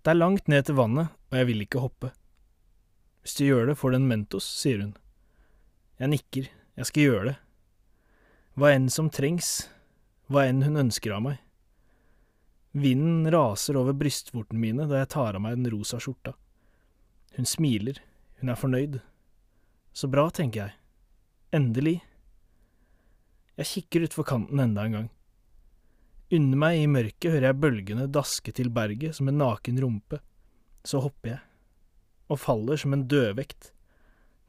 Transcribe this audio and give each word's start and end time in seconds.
Det 0.00 0.14
er 0.14 0.16
langt 0.16 0.48
ned 0.48 0.64
til 0.64 0.78
vannet, 0.78 1.10
og 1.28 1.36
jeg 1.36 1.46
vil 1.50 1.60
ikke 1.66 1.82
hoppe. 1.82 2.08
Hvis 3.20 3.36
du 3.36 3.44
gjør 3.44 3.66
det, 3.68 3.76
får 3.76 3.92
du 3.92 3.96
en 3.98 4.08
Mentos, 4.08 4.46
sier 4.48 4.80
hun. 4.80 4.94
Jeg 6.00 6.08
nikker, 6.08 6.48
jeg 6.80 6.88
skal 6.88 7.04
gjøre 7.04 7.26
det. 7.28 7.36
Hva 8.56 8.70
enn 8.72 8.88
som 8.92 9.10
trengs, 9.12 9.68
hva 10.32 10.46
enn 10.48 10.64
hun 10.64 10.80
ønsker 10.86 11.12
av 11.12 11.26
meg. 11.26 11.42
Vinden 12.72 13.28
raser 13.34 13.76
over 13.76 13.92
brystvortene 13.98 14.62
mine 14.62 14.88
da 14.88 15.02
jeg 15.02 15.12
tar 15.12 15.36
av 15.36 15.44
meg 15.44 15.58
den 15.58 15.68
rosa 15.74 16.00
skjorta. 16.00 16.32
Hun 17.36 17.48
smiler, 17.48 18.00
hun 18.40 18.48
er 18.48 18.58
fornøyd. 18.58 19.00
Så 19.92 20.08
bra, 20.08 20.30
tenker 20.32 20.64
jeg. 20.64 20.76
Endelig. 21.52 21.98
Jeg 23.60 23.68
kikker 23.74 24.08
utfor 24.08 24.24
kanten 24.24 24.62
enda 24.64 24.86
en 24.86 24.96
gang. 24.96 25.08
Under 26.30 26.58
meg 26.62 26.78
i 26.78 26.86
mørket 26.86 27.32
hører 27.32 27.48
jeg 27.48 27.58
bølgene 27.58 28.06
daske 28.06 28.52
til 28.54 28.70
berget 28.70 29.16
som 29.16 29.28
en 29.28 29.40
naken 29.40 29.80
rumpe. 29.82 30.20
Så 30.86 31.00
hopper 31.02 31.32
jeg, 31.32 31.40
og 32.30 32.38
faller 32.38 32.78
som 32.78 32.94
en 32.94 33.08
dødvekt, 33.10 33.72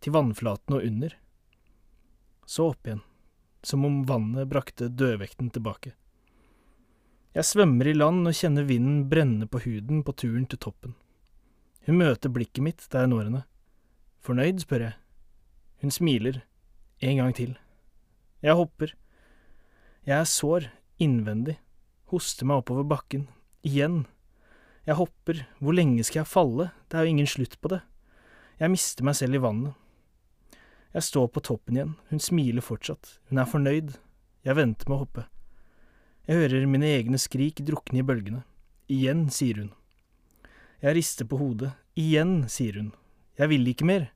til 0.00 0.12
vannflaten 0.12 0.76
og 0.76 0.84
under. 0.84 1.14
Så 2.44 2.68
opp 2.72 2.84
igjen, 2.86 3.00
som 3.64 3.86
om 3.88 4.02
vannet 4.08 4.48
brakte 4.50 4.90
dødvekten 4.92 5.48
tilbake. 5.54 5.94
Jeg 7.32 7.46
svømmer 7.46 7.88
i 7.88 7.96
land 7.96 8.28
og 8.28 8.36
kjenner 8.36 8.68
vinden 8.68 9.04
brenne 9.08 9.48
på 9.48 9.62
huden 9.64 10.04
på 10.04 10.14
turen 10.18 10.44
til 10.50 10.60
toppen. 10.60 10.96
Hun 11.86 12.00
møter 12.00 12.32
blikket 12.32 12.64
mitt 12.64 12.86
der 12.92 13.06
jeg 13.06 13.12
når 13.12 13.24
henne. 13.28 13.42
Fornøyd, 14.20 14.60
spør 14.66 14.84
jeg. 14.88 14.96
Hun 15.80 15.94
smiler. 15.94 16.42
En 17.00 17.16
gang 17.16 17.32
til. 17.32 17.54
Jeg 18.44 18.58
hopper. 18.58 18.92
Jeg 20.04 20.18
er 20.18 20.28
sår, 20.28 20.66
innvendig, 21.00 21.56
hoster 22.10 22.48
meg 22.48 22.62
oppover 22.62 22.86
bakken. 22.88 23.28
Igjen. 23.66 24.04
Jeg 24.86 24.98
hopper. 24.98 25.44
Hvor 25.60 25.76
lenge 25.76 26.04
skal 26.06 26.22
jeg 26.22 26.30
falle? 26.30 26.70
Det 26.88 26.98
er 26.98 27.06
jo 27.06 27.14
ingen 27.14 27.30
slutt 27.30 27.58
på 27.60 27.72
det. 27.72 27.80
Jeg 28.60 28.72
mister 28.72 29.06
meg 29.06 29.16
selv 29.16 29.38
i 29.38 29.42
vannet. 29.42 29.76
Jeg 30.90 31.06
står 31.06 31.28
på 31.30 31.42
toppen 31.46 31.76
igjen. 31.78 31.92
Hun 32.10 32.22
smiler 32.22 32.64
fortsatt. 32.64 33.18
Hun 33.30 33.38
er 33.38 33.48
fornøyd. 33.48 33.92
Jeg 34.44 34.58
venter 34.58 34.88
med 34.88 34.96
å 34.96 35.02
hoppe. 35.04 35.26
Jeg 36.26 36.42
hører 36.42 36.66
mine 36.70 36.88
egne 36.96 37.18
skrik 37.20 37.62
drukne 37.66 38.02
i 38.02 38.06
bølgene. 38.06 38.42
Igjen, 38.90 39.28
sier 39.30 39.62
hun. 39.62 39.70
Jeg 40.82 40.96
rister 40.96 41.28
på 41.28 41.38
hodet. 41.40 41.72
Igjen, 41.98 42.48
sier 42.50 42.78
hun. 42.80 42.90
Jeg 43.38 43.52
vil 43.52 43.68
ikke 43.70 43.86
mer, 43.88 44.10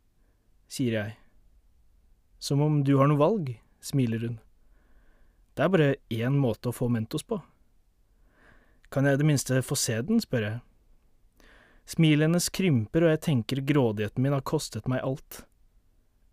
sier 0.68 0.98
jeg. 0.98 1.14
Som 2.42 2.60
om 2.64 2.82
du 2.84 2.96
har 2.98 3.08
noe 3.08 3.20
valg, 3.20 3.54
smiler 3.84 4.26
hun. 4.26 4.38
Det 5.54 5.64
er 5.64 5.70
bare 5.72 5.90
én 6.12 6.36
måte 6.40 6.68
å 6.70 6.76
få 6.76 6.90
Mentos 6.92 7.22
på. 7.24 7.38
Kan 8.92 9.06
jeg 9.06 9.16
i 9.16 9.20
det 9.20 9.26
minste 9.28 9.62
få 9.64 9.76
se 9.78 10.00
den, 10.06 10.20
spør 10.22 10.48
jeg. 10.48 10.60
Smilet 11.84 12.28
hennes 12.28 12.48
krymper, 12.48 13.04
og 13.04 13.12
jeg 13.12 13.22
tenker 13.26 13.64
grådigheten 13.68 14.24
min 14.24 14.32
har 14.32 14.44
kostet 14.46 14.88
meg 14.88 15.04
alt. 15.04 15.42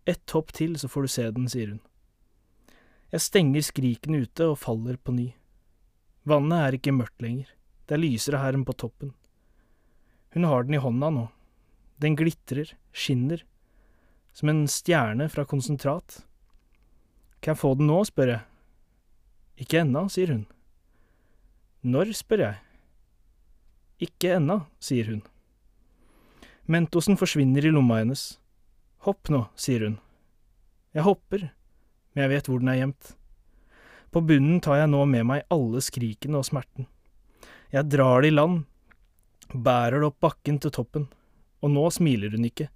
Ett 0.08 0.30
hopp 0.34 0.52
til, 0.56 0.78
så 0.80 0.88
får 0.88 1.04
du 1.04 1.12
se 1.12 1.26
den, 1.30 1.48
sier 1.52 1.74
hun. 1.74 1.82
Jeg 3.12 3.26
stenger 3.26 3.64
skrikene 3.66 4.22
ute 4.24 4.46
og 4.48 4.60
faller 4.62 4.96
på 4.96 5.12
ny. 5.12 5.28
Vannet 6.28 6.64
er 6.64 6.78
ikke 6.78 6.94
mørkt 6.96 7.20
lenger, 7.20 7.50
det 7.86 7.96
er 7.96 8.00
lysere 8.00 8.40
her 8.40 8.56
enn 8.56 8.64
på 8.64 8.76
toppen. 8.78 9.12
Hun 10.32 10.46
har 10.48 10.64
den 10.64 10.78
i 10.78 10.80
hånda 10.80 11.10
nå. 11.12 11.26
Den 12.00 12.16
glitrer, 12.16 12.72
skinner, 12.92 13.42
som 14.32 14.48
en 14.48 14.64
stjerne 14.70 15.28
fra 15.28 15.44
konsentrat. 15.44 16.22
Kan 17.44 17.52
jeg 17.52 17.60
få 17.60 17.74
den 17.76 17.90
nå, 17.90 18.00
spør 18.08 18.32
jeg. 18.32 18.42
Ikke 19.60 19.82
ennå, 19.82 20.06
sier 20.10 20.32
hun. 20.32 20.46
Når, 21.82 22.12
spør 22.14 22.44
jeg. 22.44 22.58
Ikke 24.06 24.36
ennå, 24.36 24.60
sier 24.78 25.08
hun. 25.10 25.22
Mentosen 26.70 27.18
forsvinner 27.18 27.64
i 27.66 27.72
lomma 27.74 27.96
hennes. 27.98 28.36
Hopp 29.02 29.32
nå, 29.34 29.40
sier 29.58 29.88
hun. 29.88 29.96
Jeg 30.94 31.02
hopper, 31.02 31.48
men 32.12 32.22
jeg 32.22 32.30
vet 32.30 32.50
hvor 32.50 32.62
den 32.62 32.70
er 32.70 32.78
gjemt. 32.78 33.08
På 34.14 34.22
bunnen 34.22 34.60
tar 34.62 34.78
jeg 34.78 34.92
nå 34.92 35.00
med 35.10 35.26
meg 35.26 35.46
alle 35.50 35.82
skrikene 35.82 36.38
og 36.38 36.46
smerten. 36.46 36.86
Jeg 37.74 37.88
drar 37.90 38.22
det 38.22 38.30
i 38.30 38.36
land, 38.36 38.60
bærer 39.50 39.98
det 39.98 40.10
opp 40.12 40.20
bakken 40.22 40.60
til 40.62 40.74
toppen, 40.76 41.08
og 41.64 41.72
nå 41.74 41.88
smiler 41.90 42.36
hun 42.36 42.46
ikke. 42.46 42.68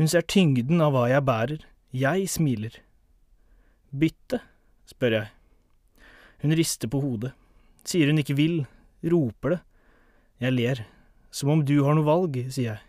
Hun 0.00 0.10
ser 0.10 0.26
tyngden 0.26 0.82
av 0.82 0.96
hva 0.96 1.04
jeg 1.12 1.22
bærer, 1.28 1.62
jeg 1.94 2.26
smiler. 2.32 2.80
Bytte? 3.92 4.40
spør 4.88 5.18
jeg. 5.20 5.30
Hun 6.42 6.56
rister 6.58 6.90
på 6.90 7.04
hodet, 7.04 7.36
sier 7.88 8.10
hun 8.10 8.20
ikke 8.22 8.38
vil, 8.38 8.62
roper 9.02 9.56
det. 9.56 9.60
Jeg 10.42 10.56
ler, 10.56 10.82
som 11.30 11.52
om 11.52 11.62
du 11.66 11.76
har 11.84 11.96
noe 11.96 12.06
valg, 12.06 12.38
sier 12.50 12.74
jeg. 12.74 12.82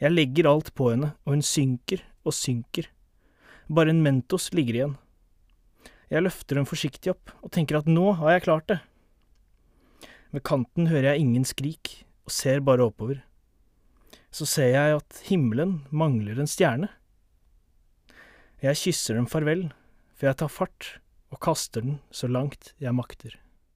Jeg 0.00 0.14
legger 0.14 0.48
alt 0.48 0.72
på 0.76 0.90
henne, 0.92 1.12
og 1.24 1.36
hun 1.36 1.44
synker 1.44 2.02
og 2.24 2.32
synker. 2.36 2.88
Bare 3.70 3.92
en 3.92 4.02
Mentos 4.04 4.48
ligger 4.56 4.78
igjen. 4.78 4.94
Jeg 6.10 6.24
løfter 6.24 6.58
henne 6.58 6.68
forsiktig 6.68 7.12
opp 7.12 7.32
og 7.38 7.52
tenker 7.54 7.78
at 7.78 7.90
nå 7.90 8.14
har 8.18 8.34
jeg 8.34 8.46
klart 8.48 8.70
det. 8.72 8.78
Ved 10.32 10.44
kanten 10.46 10.88
hører 10.90 11.12
jeg 11.12 11.26
ingen 11.26 11.44
skrik 11.46 11.92
og 12.26 12.34
ser 12.34 12.64
bare 12.64 12.86
oppover. 12.88 13.20
Så 14.30 14.46
ser 14.46 14.72
jeg 14.72 14.96
at 14.96 15.20
himmelen 15.26 15.80
mangler 15.90 16.40
en 16.40 16.50
stjerne. 16.50 16.88
Jeg 18.62 18.78
kysser 18.78 19.18
dem 19.18 19.28
farvel, 19.30 19.68
for 20.14 20.30
jeg 20.30 20.40
tar 20.40 20.52
fart 20.52 20.90
og 21.30 21.40
kaster 21.42 21.84
den 21.84 22.00
så 22.14 22.30
langt 22.30 22.74
jeg 22.82 22.94
makter. 22.94 23.36